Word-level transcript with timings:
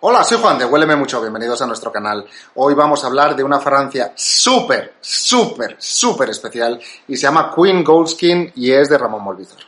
Hola, 0.00 0.22
soy 0.22 0.38
Juan 0.38 0.56
de 0.56 0.64
Huéleme 0.64 0.94
Mucho, 0.94 1.20
bienvenidos 1.20 1.60
a 1.60 1.66
nuestro 1.66 1.90
canal. 1.90 2.24
Hoy 2.54 2.72
vamos 2.74 3.02
a 3.02 3.08
hablar 3.08 3.34
de 3.34 3.42
una 3.42 3.58
fragancia 3.58 4.12
súper, 4.14 4.94
súper, 5.00 5.74
súper 5.76 6.30
especial 6.30 6.80
y 7.08 7.16
se 7.16 7.22
llama 7.22 7.52
Queen 7.52 7.82
Goldskin 7.82 8.52
y 8.54 8.70
es 8.70 8.88
de 8.88 8.96
Ramón 8.96 9.24
Molvizor. 9.24 9.58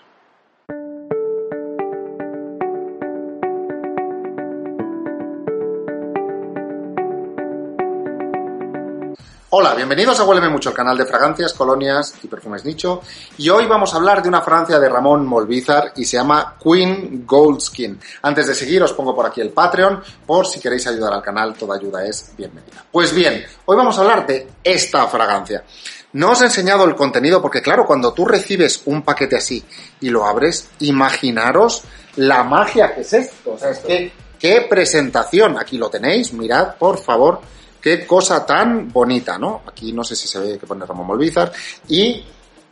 Hola, 9.52 9.74
bienvenidos 9.74 10.20
a 10.20 10.24
Huéleme 10.24 10.48
Mucho, 10.48 10.68
el 10.68 10.76
canal 10.76 10.96
de 10.96 11.04
fragancias, 11.06 11.54
colonias 11.54 12.14
y 12.22 12.28
perfumes 12.28 12.64
nicho. 12.64 13.02
Y 13.36 13.48
hoy 13.48 13.66
vamos 13.66 13.92
a 13.92 13.96
hablar 13.96 14.22
de 14.22 14.28
una 14.28 14.42
fragancia 14.42 14.78
de 14.78 14.88
Ramón 14.88 15.26
Molvízar 15.26 15.92
y 15.96 16.04
se 16.04 16.18
llama 16.18 16.56
Queen 16.62 17.24
Goldskin. 17.26 17.98
Antes 18.22 18.46
de 18.46 18.54
seguir, 18.54 18.80
os 18.80 18.92
pongo 18.92 19.12
por 19.12 19.26
aquí 19.26 19.40
el 19.40 19.50
Patreon, 19.50 20.04
por 20.24 20.46
si 20.46 20.60
queréis 20.60 20.86
ayudar 20.86 21.14
al 21.14 21.22
canal, 21.22 21.54
toda 21.54 21.74
ayuda 21.74 22.06
es 22.06 22.30
bienvenida. 22.38 22.84
Pues 22.92 23.12
bien, 23.12 23.44
hoy 23.64 23.76
vamos 23.76 23.98
a 23.98 24.02
hablar 24.02 24.24
de 24.24 24.46
esta 24.62 25.08
fragancia. 25.08 25.64
No 26.12 26.30
os 26.30 26.42
he 26.42 26.44
enseñado 26.44 26.84
el 26.84 26.94
contenido 26.94 27.42
porque, 27.42 27.60
claro, 27.60 27.84
cuando 27.84 28.12
tú 28.12 28.26
recibes 28.26 28.82
un 28.84 29.02
paquete 29.02 29.34
así 29.34 29.64
y 30.00 30.10
lo 30.10 30.26
abres, 30.26 30.70
imaginaros 30.78 31.82
la 32.14 32.44
magia 32.44 32.94
que 32.94 33.00
es 33.00 33.12
esto. 33.14 33.54
O 33.54 33.58
sea, 33.58 33.70
es 33.70 33.80
que, 33.80 34.12
qué 34.38 34.68
presentación. 34.70 35.58
Aquí 35.58 35.76
lo 35.76 35.90
tenéis, 35.90 36.32
mirad, 36.32 36.76
por 36.76 36.98
favor 36.98 37.40
Qué 37.80 38.06
cosa 38.06 38.44
tan 38.44 38.92
bonita, 38.92 39.38
¿no? 39.38 39.62
Aquí 39.66 39.92
no 39.92 40.04
sé 40.04 40.14
si 40.14 40.28
se 40.28 40.38
ve 40.38 40.58
que 40.58 40.66
pone 40.66 40.84
Ramón 40.84 41.06
Molvízar. 41.06 41.52
Y 41.88 42.24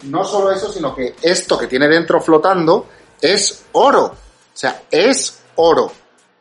no 0.05 0.25
solo 0.25 0.53
eso, 0.53 0.73
sino 0.73 0.95
que 0.95 1.16
esto 1.23 1.59
que 1.59 1.66
tiene 1.66 1.89
dentro 1.89 2.21
flotando 2.21 2.87
es 3.21 3.65
oro. 3.73 4.05
O 4.05 4.57
sea, 4.57 4.83
es 4.91 5.41
oro. 5.57 5.91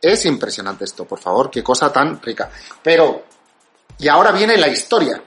Es 0.00 0.26
impresionante 0.26 0.84
esto, 0.84 1.04
por 1.04 1.18
favor, 1.18 1.50
qué 1.50 1.62
cosa 1.62 1.92
tan 1.92 2.20
rica. 2.22 2.50
Pero, 2.82 3.24
y 3.98 4.08
ahora 4.08 4.30
viene 4.30 4.56
la 4.56 4.68
historia. 4.68 5.22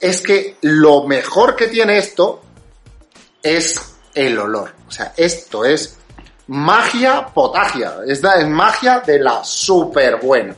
Es 0.00 0.22
que 0.22 0.56
lo 0.62 1.04
mejor 1.04 1.54
que 1.54 1.68
tiene 1.68 1.98
esto 1.98 2.42
es 3.42 3.96
el 4.14 4.38
olor. 4.38 4.74
O 4.88 4.90
sea, 4.90 5.12
esto 5.16 5.64
es 5.64 5.98
magia 6.46 7.26
potagia. 7.26 7.96
Es, 8.06 8.22
es 8.22 8.48
magia 8.48 9.00
de 9.00 9.18
la 9.18 9.44
súper 9.44 10.20
buena. 10.20 10.56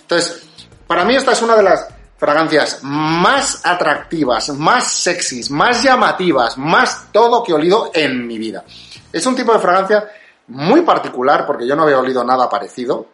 Entonces, 0.00 0.47
para 0.88 1.04
mí 1.04 1.14
esta 1.14 1.32
es 1.32 1.42
una 1.42 1.54
de 1.54 1.62
las 1.62 1.86
fragancias 2.16 2.80
más 2.82 3.60
atractivas, 3.64 4.48
más 4.48 4.90
sexys, 4.90 5.50
más 5.50 5.82
llamativas, 5.84 6.58
más 6.58 7.12
todo 7.12 7.44
que 7.44 7.52
he 7.52 7.54
olido 7.54 7.92
en 7.94 8.26
mi 8.26 8.38
vida. 8.38 8.64
Es 9.12 9.24
un 9.26 9.36
tipo 9.36 9.52
de 9.52 9.60
fragancia 9.60 10.08
muy 10.48 10.80
particular 10.80 11.46
porque 11.46 11.66
yo 11.66 11.76
no 11.76 11.84
había 11.84 12.00
olido 12.00 12.24
nada 12.24 12.48
parecido 12.48 13.06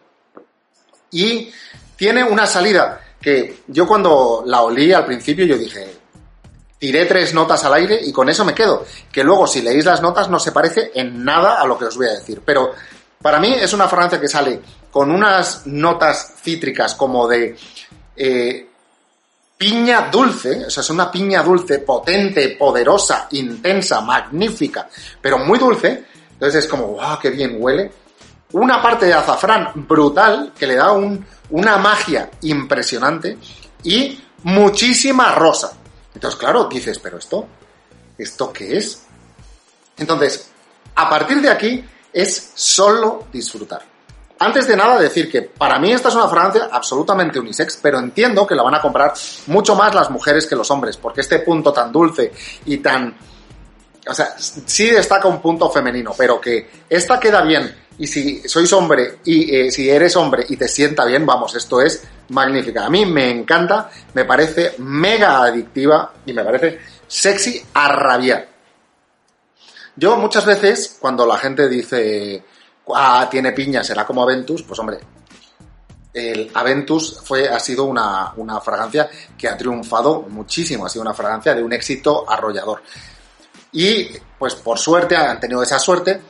y 1.11 1.53
tiene 1.97 2.25
una 2.25 2.47
salida 2.47 3.01
que 3.21 3.63
yo 3.67 3.87
cuando 3.87 4.43
la 4.47 4.63
olí 4.63 4.93
al 4.93 5.05
principio 5.05 5.45
yo 5.45 5.59
dije, 5.59 5.99
tiré 6.79 7.07
tres 7.07 7.35
notas 7.35 7.65
al 7.65 7.75
aire 7.75 7.99
y 8.03 8.13
con 8.13 8.29
eso 8.29 8.45
me 8.45 8.55
quedo. 8.55 8.85
Que 9.11 9.25
luego 9.25 9.47
si 9.47 9.63
leéis 9.63 9.85
las 9.85 10.03
notas 10.03 10.29
no 10.29 10.39
se 10.39 10.53
parece 10.53 10.93
en 10.95 11.25
nada 11.25 11.61
a 11.61 11.67
lo 11.67 11.79
que 11.79 11.87
os 11.87 11.97
voy 11.97 12.09
a 12.09 12.13
decir. 12.13 12.43
Pero 12.45 12.73
para 13.23 13.41
mí 13.41 13.55
es 13.55 13.73
una 13.73 13.89
fragancia 13.89 14.21
que 14.21 14.29
sale 14.29 14.61
con 14.95 15.11
unas 15.11 15.67
notas 15.67 16.35
cítricas 16.41 16.95
como 16.95 17.27
de 17.27 17.57
eh, 18.15 18.69
piña 19.59 20.03
dulce, 20.03 20.67
o 20.67 20.71
sea, 20.71 20.83
es 20.83 20.91
una 20.91 21.11
piña 21.11 21.43
dulce 21.43 21.81
potente, 21.81 22.51
poderosa, 22.51 23.27
intensa, 23.33 24.01
magnífica, 24.03 24.89
pero 25.21 25.39
muy 25.39 25.59
dulce. 25.59 26.05
Entonces 26.35 26.63
es 26.63 26.71
como, 26.71 26.87
wow, 26.87 27.19
qué 27.21 27.31
bien 27.31 27.57
huele. 27.59 27.91
Una 28.53 28.81
parte 28.81 29.07
de 29.07 29.15
azafrán 29.15 29.73
brutal 29.75 30.53
que 30.57 30.69
le 30.69 30.77
da 30.77 30.93
un, 30.93 31.27
una 31.51 31.77
magia 31.77 32.31
impresionante 32.43 33.37
y 33.83 34.23
muchísima 34.45 35.35
rosa. 35.35 35.73
Entonces, 36.15 36.39
claro, 36.39 36.69
dices, 36.69 37.01
pero 37.01 37.19
esto, 37.19 37.49
¿esto 38.17 38.53
qué 38.53 38.77
es? 38.77 39.03
Entonces, 39.97 40.51
a 40.95 41.11
partir 41.11 41.41
de 41.41 41.51
aquí 41.51 41.85
es 42.13 42.53
solo 42.55 43.27
disfrutar. 43.33 43.94
Antes 44.45 44.69
de 44.69 44.77
nada, 44.77 45.01
decir 45.01 45.31
que 45.31 45.41
para 45.41 45.79
mí 45.79 45.91
esta 45.91 46.11
es 46.11 46.15
una 46.15 46.29
fragancia 46.29 46.69
absolutamente 46.71 47.39
unisex, 47.39 47.79
pero 47.81 47.99
entiendo 47.99 48.47
que 48.47 48.55
la 48.55 48.63
van 48.63 48.75
a 48.75 48.81
comprar 48.83 49.15
mucho 49.47 49.75
más 49.75 49.95
las 49.95 50.11
mujeres 50.11 50.47
que 50.47 50.55
los 50.55 50.71
hombres, 50.71 50.99
porque 50.99 51.23
este 51.23 51.39
punto 51.39 51.73
tan 51.73 51.91
dulce 51.91 52.31
y 52.67 52.77
tan... 52.77 53.17
O 54.07 54.13
sea, 54.13 54.35
sí 54.37 54.91
destaca 54.91 55.29
un 55.29 55.41
punto 55.41 55.71
femenino, 55.71 56.13
pero 56.15 56.39
que 56.39 56.69
esta 56.91 57.19
queda 57.19 57.41
bien 57.41 57.75
y 57.97 58.07
si 58.07 58.47
sois 58.47 58.71
hombre 58.75 59.21
y 59.25 59.57
eh, 59.57 59.71
si 59.73 59.89
eres 59.89 60.15
hombre 60.15 60.45
y 60.47 60.59
te 60.59 60.69
sienta 60.69 61.07
bien, 61.07 61.25
vamos, 61.25 61.55
esto 61.55 61.81
es 61.81 62.03
magnífica. 62.29 62.85
A 62.85 62.91
mí 62.91 63.07
me 63.07 63.31
encanta, 63.31 63.89
me 64.13 64.27
parece 64.27 64.75
mega 64.77 65.43
adictiva 65.43 66.13
y 66.27 66.35
me 66.35 66.45
parece 66.45 66.81
sexy 67.07 67.65
a 67.73 67.89
rabiar. 67.89 68.47
Yo 69.97 70.19
muchas 70.19 70.45
veces, 70.45 70.99
cuando 71.01 71.25
la 71.25 71.39
gente 71.39 71.67
dice, 71.67 72.45
ah, 72.95 73.29
tiene 73.31 73.53
piña, 73.53 73.83
será 73.85 74.05
como 74.05 74.23
Aventus, 74.23 74.63
pues 74.63 74.79
hombre, 74.81 74.99
el 76.13 76.51
Aventus 76.55 77.21
fue, 77.25 77.49
ha 77.49 77.59
sido 77.59 77.85
una, 77.85 78.33
una, 78.37 78.61
fragancia 78.61 79.09
que 79.37 79.49
ha 79.49 79.57
triunfado 79.57 80.23
muchísimo, 80.23 80.87
ha 80.87 80.89
sido 80.89 81.03
una 81.03 81.15
fragancia 81.15 81.55
de 81.55 81.63
un 81.63 81.73
éxito 81.73 82.25
arrollador. 82.31 82.83
Y 83.73 84.09
pues 84.39 84.55
por 84.55 84.79
suerte 84.79 85.17
han 85.17 85.41
tenido 85.41 85.63
esa 85.63 85.81
suerte, 85.81 86.21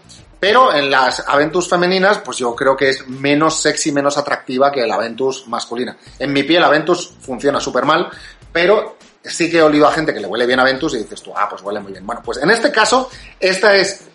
pero 0.40 0.74
en 0.74 0.90
las 0.90 1.26
Aventus 1.26 1.68
femeninas, 1.68 2.18
pues 2.18 2.38
yo 2.38 2.54
creo 2.54 2.76
que 2.76 2.90
es 2.90 3.06
menos 3.06 3.60
sexy, 3.60 3.92
menos 3.92 4.16
atractiva 4.16 4.72
que 4.72 4.86
la 4.86 4.94
Aventus 4.94 5.46
masculina. 5.48 5.96
En 6.18 6.32
mi 6.32 6.42
piel 6.42 6.64
Aventus 6.64 7.14
funciona 7.20 7.60
súper 7.60 7.84
mal, 7.84 8.08
pero 8.52 8.96
sí 9.22 9.50
que 9.50 9.58
he 9.58 9.62
olido 9.62 9.86
a 9.86 9.92
gente 9.92 10.14
que 10.14 10.20
le 10.20 10.26
huele 10.26 10.46
bien 10.46 10.58
a 10.60 10.62
Aventus 10.62 10.94
y 10.94 10.98
dices 10.98 11.22
tú, 11.22 11.32
ah, 11.36 11.46
pues 11.48 11.62
huele 11.62 11.80
muy 11.80 11.92
bien. 11.92 12.06
Bueno, 12.06 12.22
pues 12.24 12.38
en 12.38 12.50
este 12.50 12.70
caso, 12.70 13.10
esta 13.40 13.74
es 13.74 14.06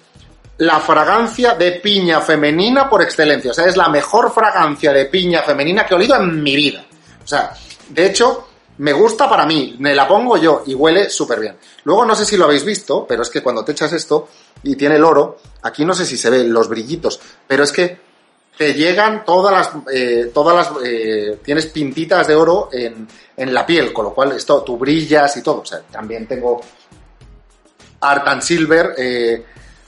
la 0.60 0.80
fragancia 0.80 1.56
de 1.56 1.74
piña 1.74 2.20
femenina 2.20 2.90
por 2.90 3.02
excelencia. 3.02 3.52
O 3.52 3.54
sea, 3.54 3.66
es 3.66 3.78
la 3.78 3.88
mejor 3.88 4.32
fragancia 4.32 4.92
de 4.92 5.06
piña 5.06 5.42
femenina 5.42 5.86
que 5.86 5.94
he 5.94 5.98
olido 5.98 6.16
en 6.18 6.44
mi 6.44 6.56
vida. 6.56 6.86
O 7.24 7.28
sea, 7.28 7.54
de 7.90 8.06
hecho, 8.06 8.48
me 8.80 8.92
gusta 8.92 9.30
para 9.30 9.46
mí, 9.46 9.78
me 9.80 9.96
la 9.96 10.06
pongo 10.06 10.36
yo 10.38 10.64
y 10.66 10.74
huele 10.74 11.10
súper 11.10 11.40
bien. 11.40 11.56
Luego 11.86 12.06
no 12.06 12.14
sé 12.14 12.26
si 12.26 12.36
lo 12.36 12.46
habéis 12.46 12.66
visto, 12.66 13.06
pero 13.08 13.22
es 13.22 13.30
que 13.30 13.42
cuando 13.42 13.64
te 13.64 13.72
echas 13.72 13.94
esto 13.94 14.28
y 14.64 14.76
tiene 14.76 14.96
el 14.96 15.04
oro, 15.04 15.38
aquí 15.62 15.86
no 15.86 15.94
sé 15.94 16.06
si 16.06 16.18
se 16.18 16.30
ven 16.30 16.52
los 16.52 16.68
brillitos, 16.68 17.22
pero 17.48 17.64
es 17.64 17.72
que 17.72 17.98
te 18.58 18.74
llegan 18.74 19.24
todas 19.24 19.54
las, 19.54 19.72
eh, 19.94 20.30
todas 20.34 20.56
las, 20.56 20.84
eh, 20.84 21.40
tienes 21.42 21.68
pintitas 21.68 22.28
de 22.28 22.36
oro 22.36 22.68
en, 22.74 23.08
en, 23.38 23.54
la 23.54 23.66
piel, 23.66 23.94
con 23.94 24.04
lo 24.04 24.14
cual 24.14 24.34
esto, 24.34 24.62
tú 24.64 24.78
brillas 24.78 25.38
y 25.38 25.42
todo. 25.42 25.62
O 25.62 25.66
sea, 25.66 25.80
también 25.90 26.28
tengo 26.28 26.60
Art 28.02 28.28
and 28.28 28.42
Silver, 28.42 28.96
eh, 28.98 29.46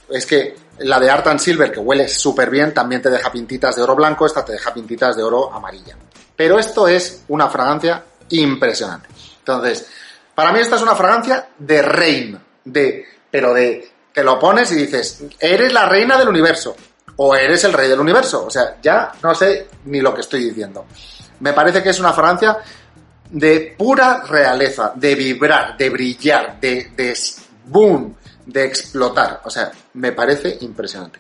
es 0.09 0.25
que 0.25 0.60
la 0.83 0.99
de 0.99 1.09
Art 1.09 1.27
and 1.27 1.39
Silver, 1.39 1.71
que 1.71 1.79
huele 1.79 2.07
súper 2.07 2.49
bien, 2.49 2.73
también 2.73 3.01
te 3.01 3.09
deja 3.09 3.31
pintitas 3.31 3.75
de 3.75 3.81
oro 3.81 3.95
blanco, 3.95 4.25
esta 4.25 4.43
te 4.43 4.53
deja 4.53 4.73
pintitas 4.73 5.15
de 5.15 5.23
oro 5.23 5.53
amarilla. 5.53 5.95
Pero 6.35 6.59
esto 6.59 6.87
es 6.87 7.23
una 7.27 7.49
fragancia 7.49 8.03
impresionante. 8.29 9.09
Entonces, 9.39 9.87
para 10.33 10.51
mí 10.51 10.59
esta 10.59 10.75
es 10.75 10.81
una 10.81 10.95
fragancia 10.95 11.49
de 11.57 11.81
reina, 11.81 12.41
de, 12.63 13.05
pero 13.29 13.53
de, 13.53 13.91
te 14.13 14.23
lo 14.23 14.39
pones 14.39 14.71
y 14.71 14.75
dices, 14.75 15.23
eres 15.39 15.73
la 15.73 15.87
reina 15.87 16.17
del 16.17 16.29
universo, 16.29 16.75
o 17.17 17.35
eres 17.35 17.63
el 17.63 17.73
rey 17.73 17.89
del 17.89 17.99
universo. 17.99 18.45
O 18.45 18.49
sea, 18.49 18.77
ya 18.81 19.11
no 19.21 19.35
sé 19.35 19.67
ni 19.85 20.01
lo 20.01 20.13
que 20.13 20.21
estoy 20.21 20.45
diciendo. 20.45 20.85
Me 21.39 21.53
parece 21.53 21.83
que 21.83 21.89
es 21.89 21.99
una 21.99 22.13
fragancia 22.13 22.57
de 23.29 23.75
pura 23.77 24.23
realeza, 24.27 24.93
de 24.95 25.15
vibrar, 25.15 25.77
de 25.77 25.89
brillar, 25.89 26.59
de, 26.59 26.91
de 26.95 27.17
boom, 27.65 28.15
de 28.51 28.66
explotar. 28.66 29.41
O 29.45 29.50
sea, 29.50 29.72
me 29.94 30.12
parece 30.12 30.57
impresionante. 30.62 31.19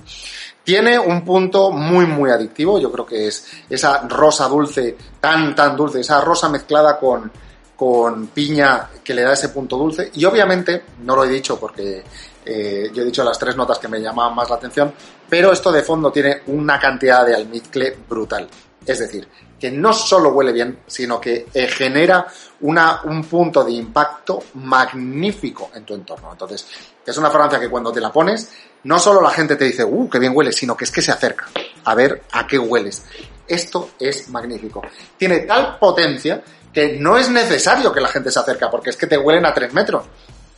Tiene 0.63 0.99
un 0.99 1.23
punto 1.23 1.71
muy, 1.71 2.05
muy 2.05 2.29
adictivo. 2.29 2.79
Yo 2.79 2.91
creo 2.91 3.05
que 3.05 3.27
es 3.27 3.45
esa 3.69 4.07
rosa 4.07 4.47
dulce, 4.47 4.95
tan, 5.19 5.55
tan 5.55 5.75
dulce, 5.75 6.01
esa 6.01 6.21
rosa 6.21 6.49
mezclada 6.49 6.99
con, 6.99 7.31
con 7.75 8.27
piña 8.27 8.89
que 9.03 9.13
le 9.13 9.23
da 9.23 9.33
ese 9.33 9.49
punto 9.49 9.77
dulce. 9.77 10.11
Y 10.13 10.25
obviamente, 10.25 10.83
no 11.03 11.15
lo 11.15 11.23
he 11.23 11.29
dicho 11.29 11.59
porque 11.59 12.03
eh, 12.45 12.91
yo 12.93 13.01
he 13.01 13.05
dicho 13.05 13.23
las 13.23 13.39
tres 13.39 13.55
notas 13.55 13.79
que 13.79 13.87
me 13.87 14.01
llamaban 14.01 14.35
más 14.35 14.49
la 14.49 14.55
atención, 14.55 14.93
pero 15.29 15.51
esto 15.51 15.71
de 15.71 15.83
fondo 15.83 16.11
tiene 16.11 16.41
una 16.47 16.79
cantidad 16.79 17.25
de 17.25 17.35
almizcle 17.35 17.97
brutal. 18.07 18.47
Es 18.85 18.99
decir, 18.99 19.27
que 19.59 19.71
no 19.71 19.93
solo 19.93 20.29
huele 20.29 20.51
bien, 20.51 20.79
sino 20.87 21.21
que 21.21 21.47
eh, 21.53 21.67
genera 21.67 22.25
una, 22.61 23.01
un 23.03 23.23
punto 23.23 23.63
de 23.63 23.71
impacto 23.71 24.43
magnífico 24.55 25.69
en 25.75 25.85
tu 25.85 25.93
entorno. 25.93 26.31
Entonces, 26.31 26.65
es 27.05 27.17
una 27.17 27.29
fragancia 27.29 27.59
que 27.59 27.69
cuando 27.69 27.91
te 27.91 28.01
la 28.01 28.11
pones, 28.11 28.49
no 28.83 28.97
solo 28.97 29.21
la 29.21 29.29
gente 29.29 29.55
te 29.55 29.65
dice, 29.65 29.83
uh, 29.83 30.09
qué 30.09 30.17
bien 30.17 30.33
huele, 30.35 30.51
sino 30.51 30.75
que 30.75 30.85
es 30.85 30.91
que 30.91 31.01
se 31.01 31.11
acerca 31.11 31.45
a 31.83 31.93
ver 31.93 32.23
a 32.31 32.47
qué 32.47 32.57
hueles. 32.57 33.05
Esto 33.47 33.91
es 33.99 34.29
magnífico. 34.29 34.81
Tiene 35.17 35.39
tal 35.39 35.77
potencia 35.77 36.43
que 36.73 36.97
no 36.97 37.17
es 37.17 37.29
necesario 37.29 37.91
que 37.93 38.01
la 38.01 38.07
gente 38.07 38.31
se 38.31 38.39
acerque, 38.39 38.65
porque 38.71 38.89
es 38.89 38.97
que 38.97 39.07
te 39.07 39.17
huelen 39.17 39.45
a 39.45 39.53
tres 39.53 39.73
metros. 39.73 40.05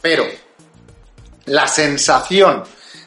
Pero 0.02 0.24
la 1.46 1.68
sensación 1.68 2.64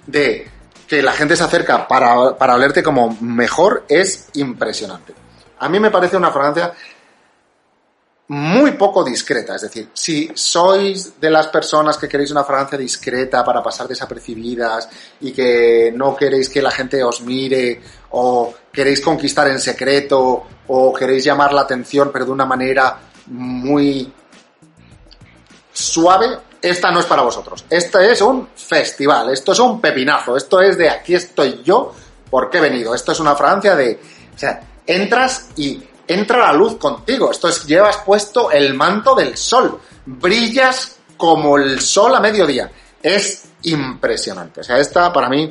de 0.07 0.51
que 0.87 1.03
la 1.03 1.13
gente 1.13 1.37
se 1.37 1.45
acerca 1.45 1.89
para, 1.89 2.37
para 2.37 2.55
olerte 2.55 2.83
como 2.83 3.17
mejor 3.21 3.85
es 3.89 4.29
impresionante. 4.35 5.15
A 5.59 5.69
mí 5.69 5.81
me 5.81 5.91
parece 5.91 6.17
una 6.17 6.31
fragancia 6.31 6.73
muy 8.29 8.73
poco 8.73 9.05
discreta. 9.05 9.55
Es 9.55 9.63
decir, 9.63 9.91
si 9.93 10.31
sois 10.35 11.21
de 11.21 11.31
las 11.31 11.47
personas 11.49 11.97
que 11.97 12.09
queréis 12.09 12.31
una 12.31 12.45
fragancia 12.45 12.77
discreta 12.77 13.45
para 13.45 13.63
pasar 13.63 13.87
desapercibidas 13.87 14.89
y 15.21 15.33
que 15.33 15.93
no 15.95 16.17
queréis 16.17 16.49
que 16.49 16.63
la 16.63 16.71
gente 16.71 17.03
os 17.05 17.21
mire 17.21 17.81
o 18.11 18.53
queréis 18.73 19.01
conquistar 19.01 19.49
en 19.49 19.61
secreto 19.61 20.45
o 20.67 20.93
queréis 20.93 21.25
llamar 21.25 21.53
la 21.53 21.63
atención 21.63 22.11
pero 22.13 22.25
de 22.25 22.33
una 22.33 22.47
manera 22.47 22.99
muy 23.27 24.13
suave, 25.73 26.39
esta 26.63 26.91
no 26.91 27.01
es 27.01 27.07
para 27.07 27.23
vosotros. 27.23 27.65
Este 27.71 28.13
es 28.13 28.21
un 28.21 28.49
festival, 28.55 29.31
esto 29.31 29.53
es 29.53 29.59
un 29.59 29.81
pepinazo, 29.81 30.37
esto 30.37 30.61
es 30.61 30.77
de 30.77 30.91
aquí 30.91 31.15
estoy 31.15 31.63
yo, 31.65 31.93
porque 32.31 32.59
he 32.59 32.61
venido. 32.61 32.95
Esto 32.95 33.13
es 33.13 33.21
una 33.21 33.35
fragancia 33.35 33.75
de, 33.77 34.01
o 34.35 34.39
sea, 34.39 34.61
entras 34.87 35.51
y 35.57 35.83
entra 36.07 36.39
la 36.39 36.53
luz 36.53 36.77
contigo. 36.77 37.31
Esto 37.31 37.49
es, 37.49 37.65
llevas 37.67 37.99
puesto 37.99 38.51
el 38.51 38.75
manto 38.75 39.15
del 39.15 39.37
sol. 39.37 39.81
Brillas 40.05 40.97
como 41.17 41.57
el 41.59 41.81
sol 41.81 42.15
a 42.15 42.21
mediodía. 42.21 42.71
Es 43.03 43.45
impresionante. 43.63 44.61
O 44.61 44.65
sea, 44.65 44.79
esta 44.79 45.13
para 45.13 45.29
mí 45.29 45.49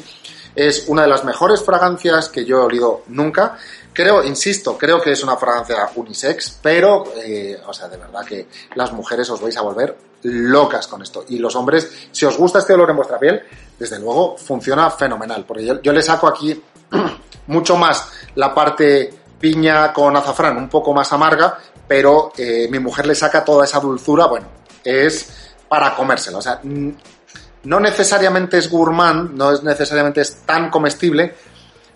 es 0.55 0.85
una 0.87 1.03
de 1.03 1.07
las 1.09 1.23
mejores 1.23 1.61
fragancias 1.63 2.29
que 2.29 2.45
yo 2.45 2.59
he 2.59 2.63
olido 2.65 3.03
nunca. 3.07 3.57
Creo, 3.95 4.21
insisto, 4.25 4.77
creo 4.77 5.01
que 5.01 5.13
es 5.13 5.23
una 5.23 5.37
fragancia 5.37 5.89
unisex, 5.95 6.59
pero, 6.61 7.13
eh, 7.15 7.57
o 7.65 7.73
sea, 7.73 7.87
de 7.87 7.95
verdad 7.95 8.25
que 8.25 8.45
las 8.75 8.91
mujeres 8.91 9.29
os 9.29 9.39
vais 9.39 9.55
a 9.55 9.61
volver 9.61 9.95
locas 10.23 10.85
con 10.87 11.01
esto. 11.01 11.23
Y 11.29 11.37
los 11.37 11.55
hombres, 11.55 12.09
si 12.11 12.25
os 12.25 12.37
gusta 12.37 12.59
este 12.59 12.73
olor 12.73 12.89
en 12.89 12.97
vuestra 12.97 13.17
piel, 13.17 13.41
desde 13.79 13.97
luego 13.97 14.35
funciona 14.35 14.91
fenomenal. 14.91 15.45
Porque 15.47 15.79
yo, 15.81 15.93
le 15.93 16.01
saco 16.01 16.27
aquí 16.27 16.61
mucho 17.47 17.77
más 17.77 18.09
la 18.35 18.53
parte 18.53 19.13
piña 19.39 19.93
con 19.93 20.13
azafrán 20.17 20.57
un 20.57 20.67
poco 20.67 20.93
más 20.93 21.13
amarga, 21.13 21.57
pero 21.87 22.33
eh, 22.37 22.67
mi 22.69 22.79
mujer 22.79 23.07
le 23.07 23.15
saca 23.15 23.45
toda 23.45 23.63
esa 23.63 23.79
dulzura, 23.79 24.25
bueno, 24.25 24.47
es 24.83 25.53
para 25.69 25.95
comérsela. 25.95 26.39
O 26.39 26.41
sea, 26.41 26.59
no 26.63 27.79
necesariamente 27.79 28.57
es 28.57 28.69
gourmand, 28.69 29.37
no 29.37 29.53
es 29.53 29.63
necesariamente 29.63 30.19
es 30.19 30.41
tan 30.45 30.69
comestible, 30.69 31.33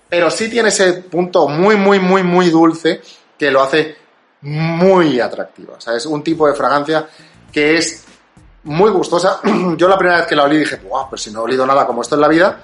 pero 0.10 0.32
sí 0.32 0.50
tiene 0.50 0.70
ese 0.70 0.94
punto 0.94 1.48
muy, 1.48 1.76
muy, 1.76 2.00
muy, 2.00 2.24
muy 2.24 2.50
dulce 2.50 3.02
que 3.38 3.52
lo 3.52 3.62
hace 3.62 3.96
muy 4.42 5.20
atractivo. 5.20 5.76
O 5.78 5.82
sea, 5.82 5.96
es 5.96 6.06
un 6.06 6.24
tipo 6.24 6.48
de 6.48 6.56
fragancia 6.56 7.08
que 7.52 7.78
es 7.78 8.04
muy 8.64 8.90
gustosa. 8.90 9.40
Yo 9.78 9.88
la 9.88 9.98
primera 9.98 10.18
vez 10.20 10.28
que 10.28 10.36
la 10.36 10.44
olí 10.44 10.58
dije, 10.58 10.78
wow, 10.78 11.10
pues 11.10 11.22
si 11.22 11.32
no 11.32 11.42
he 11.42 11.44
olido 11.44 11.66
nada 11.66 11.86
como 11.86 12.02
esto 12.02 12.16
en 12.16 12.22
la 12.22 12.28
vida. 12.28 12.60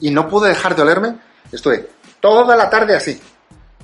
Y 0.00 0.10
no 0.10 0.28
pude 0.28 0.48
dejar 0.48 0.76
de 0.76 0.82
olerme. 0.82 1.18
Estuve 1.50 1.90
toda 2.20 2.56
la 2.56 2.70
tarde 2.70 2.96
así. 2.96 3.20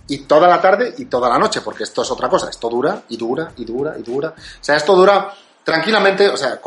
Y 0.07 0.19
toda 0.21 0.49
la 0.49 0.61
tarde 0.61 0.95
y 0.97 1.05
toda 1.05 1.29
la 1.29 1.39
noche, 1.39 1.61
porque 1.61 1.85
esto 1.85 2.03
es 2.03 2.11
otra 2.11 2.29
cosa. 2.29 2.49
Esto 2.49 2.69
dura 2.69 3.03
y 3.09 3.17
dura 3.17 3.53
y 3.57 3.65
dura 3.65 3.95
y 3.99 4.03
dura. 4.03 4.31
O 4.31 4.65
sea, 4.65 4.77
esto 4.77 4.95
dura 4.95 5.33
tranquilamente, 5.69 6.29
o 6.29 6.37
sea, 6.37 6.61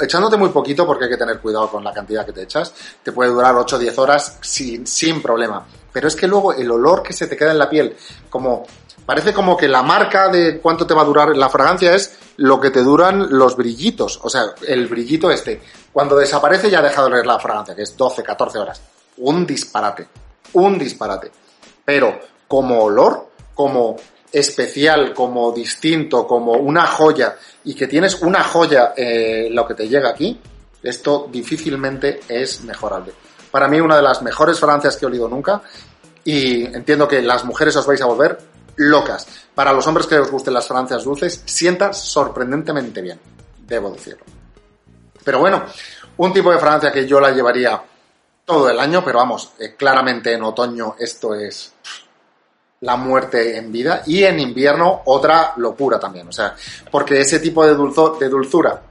echándote 0.00 0.36
muy 0.36 0.50
poquito, 0.50 0.86
porque 0.86 1.04
hay 1.06 1.10
que 1.10 1.16
tener 1.16 1.40
cuidado 1.40 1.70
con 1.70 1.82
la 1.82 1.92
cantidad 1.92 2.24
que 2.26 2.32
te 2.32 2.42
echas, 2.42 2.72
te 3.02 3.10
puede 3.10 3.30
durar 3.30 3.54
8 3.56 3.76
o 3.76 3.78
10 3.78 3.98
horas 3.98 4.38
sin, 4.42 4.86
sin 4.86 5.22
problema. 5.22 5.66
Pero 5.92 6.08
es 6.08 6.14
que 6.14 6.28
luego 6.28 6.52
el 6.52 6.70
olor 6.70 7.02
que 7.02 7.12
se 7.12 7.26
te 7.26 7.36
queda 7.36 7.52
en 7.52 7.58
la 7.58 7.70
piel, 7.70 7.96
como 8.28 8.66
parece 9.06 9.32
como 9.32 9.56
que 9.56 9.68
la 9.68 9.82
marca 9.82 10.28
de 10.28 10.60
cuánto 10.60 10.86
te 10.86 10.94
va 10.94 11.02
a 11.02 11.06
durar 11.06 11.36
la 11.36 11.48
fragancia 11.48 11.94
es 11.94 12.18
lo 12.36 12.60
que 12.60 12.70
te 12.70 12.82
duran 12.82 13.26
los 13.30 13.56
brillitos. 13.56 14.20
O 14.22 14.28
sea, 14.28 14.54
el 14.66 14.86
brillito 14.86 15.30
este. 15.30 15.60
Cuando 15.92 16.16
desaparece 16.16 16.70
ya 16.70 16.80
deja 16.80 17.00
de 17.02 17.06
oler 17.08 17.26
la 17.26 17.38
fragancia, 17.38 17.74
que 17.74 17.82
es 17.82 17.96
12, 17.96 18.22
14 18.22 18.58
horas. 18.58 18.80
Un 19.16 19.46
disparate 19.46 20.08
un 20.52 20.78
disparate. 20.78 21.30
Pero 21.84 22.20
como 22.48 22.82
olor, 22.82 23.28
como 23.54 23.96
especial, 24.32 25.12
como 25.12 25.52
distinto, 25.52 26.26
como 26.26 26.52
una 26.52 26.86
joya, 26.86 27.36
y 27.64 27.74
que 27.74 27.86
tienes 27.86 28.20
una 28.22 28.42
joya 28.42 28.94
eh, 28.96 29.48
lo 29.50 29.66
que 29.66 29.74
te 29.74 29.88
llega 29.88 30.10
aquí, 30.10 30.40
esto 30.82 31.28
difícilmente 31.30 32.20
es 32.28 32.62
mejorable. 32.64 33.12
Para 33.50 33.68
mí 33.68 33.80
una 33.80 33.96
de 33.96 34.02
las 34.02 34.22
mejores 34.22 34.58
fragancias 34.58 34.96
que 34.96 35.04
he 35.04 35.08
olido 35.08 35.28
nunca, 35.28 35.62
y 36.24 36.64
entiendo 36.64 37.06
que 37.06 37.20
las 37.20 37.44
mujeres 37.44 37.76
os 37.76 37.86
vais 37.86 38.00
a 38.00 38.06
volver 38.06 38.38
locas. 38.76 39.26
Para 39.54 39.72
los 39.72 39.86
hombres 39.86 40.06
que 40.06 40.18
os 40.18 40.30
gusten 40.30 40.54
las 40.54 40.66
fragancias 40.66 41.04
dulces, 41.04 41.42
sienta 41.44 41.92
sorprendentemente 41.92 43.02
bien, 43.02 43.20
debo 43.66 43.90
decirlo. 43.90 44.24
Pero 45.24 45.40
bueno, 45.40 45.64
un 46.16 46.32
tipo 46.32 46.50
de 46.50 46.58
fragancia 46.58 46.90
que 46.90 47.06
yo 47.06 47.20
la 47.20 47.30
llevaría 47.30 47.82
todo 48.44 48.68
el 48.68 48.78
año, 48.80 49.04
pero 49.04 49.18
vamos, 49.18 49.52
eh, 49.58 49.74
claramente 49.76 50.32
en 50.32 50.42
otoño 50.42 50.96
esto 50.98 51.34
es 51.34 51.74
la 52.82 52.96
muerte 52.96 53.56
en 53.56 53.72
vida 53.72 54.02
y 54.06 54.22
en 54.24 54.38
invierno 54.38 55.02
otra 55.06 55.54
locura 55.56 55.98
también, 55.98 56.28
o 56.28 56.32
sea, 56.32 56.54
porque 56.90 57.20
ese 57.20 57.40
tipo 57.40 57.64
de, 57.64 57.74
de 57.74 58.28
dulzura 58.28 58.82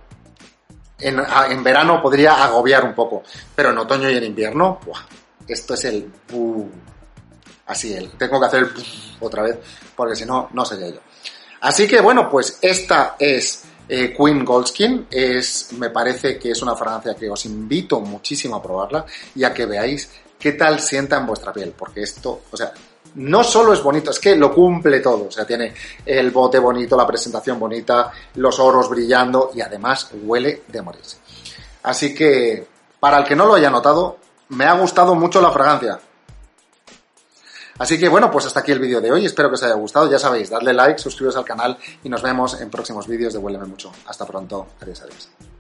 en, 1.00 1.64
verano 1.64 2.02
podría 2.02 2.44
agobiar 2.44 2.84
un 2.86 2.94
poco, 2.94 3.24
pero 3.56 3.70
en 3.72 3.78
otoño 3.78 4.10
y 4.10 4.18
en 4.18 4.24
invierno, 4.24 4.80
esto 5.48 5.74
es 5.74 5.86
el... 5.86 6.12
así, 7.68 7.94
el, 7.94 8.12
tengo 8.12 8.40
que 8.40 8.46
hacer 8.46 8.64
el 8.64 8.72
otra 9.20 9.44
vez, 9.44 9.58
porque 9.96 10.16
si 10.16 10.26
no, 10.26 10.50
no 10.54 10.66
sería 10.66 10.90
yo. 10.90 11.00
Así 11.62 11.88
que 11.88 12.02
bueno, 12.02 12.30
pues 12.30 12.58
esta 12.62 13.16
es 13.20 13.64
eh, 13.88 14.16
Queen 14.18 14.44
Goldskin. 14.44 15.08
Es, 15.12 15.74
me 15.74 15.90
parece 15.90 16.40
que 16.40 16.52
es 16.52 16.62
una 16.62 16.76
fragancia 16.76 17.14
que 17.14 17.30
os 17.30 17.46
invito 17.46 18.00
muchísimo 18.00 18.56
a 18.56 18.64
probarla 18.64 19.06
y 19.36 19.44
a 19.44 19.54
que 19.54 19.66
veáis 19.66 20.10
qué 20.40 20.54
tal 20.54 20.80
sienta 20.80 21.18
en 21.18 21.28
vuestra 21.28 21.54
piel, 21.54 21.74
porque 21.78 22.02
esto, 22.02 22.42
o 22.50 22.58
sea, 22.58 22.74
no 23.16 23.44
solo 23.44 23.74
es 23.74 23.82
bonito, 23.82 24.12
es 24.12 24.20
que 24.20 24.36
lo 24.36 24.54
cumple 24.54 25.00
todo. 25.00 25.28
O 25.28 25.32
sea, 25.32 25.46
tiene 25.46 25.74
el 26.06 26.32
bote 26.32 26.60
bonito, 26.60 26.96
la 26.96 27.08
presentación 27.08 27.60
bonita, 27.60 28.12
los 28.36 28.60
oros 28.60 28.90
brillando 28.90 29.52
y 29.54 29.62
además 29.62 30.10
huele 30.24 30.64
de 30.68 30.82
morirse. 30.82 31.18
Así 31.84 32.14
que, 32.14 32.68
para 33.00 33.18
el 33.18 33.26
que 33.26 33.36
no 33.36 33.46
lo 33.46 33.56
haya 33.56 33.70
notado, 33.70 34.18
me 34.50 34.66
ha 34.66 34.74
gustado 34.74 35.16
mucho 35.16 35.42
la 35.42 35.52
fragancia. 35.52 36.00
Así 37.80 37.98
que 37.98 38.10
bueno, 38.10 38.30
pues 38.30 38.46
hasta 38.46 38.60
aquí 38.60 38.72
el 38.72 38.80
vídeo 38.80 39.02
de 39.02 39.12
hoy. 39.12 39.26
Espero 39.26 39.50
que 39.50 39.56
os 39.56 39.64
haya 39.64 39.74
gustado. 39.74 40.10
Ya 40.10 40.20
sabéis, 40.20 40.50
dadle 40.50 40.74
like, 40.74 41.00
suscribiros 41.00 41.36
al 41.36 41.46
canal 41.46 41.78
y 42.04 42.10
nos 42.10 42.22
vemos 42.22 42.60
en 42.62 42.70
próximos 42.70 43.08
vídeos 43.08 43.34
de 43.34 43.40
Huéleme 43.40 43.66
Mucho. 43.66 43.92
Hasta 44.06 44.26
pronto. 44.26 44.68
Adiós, 44.80 45.02
adiós. 45.02 45.51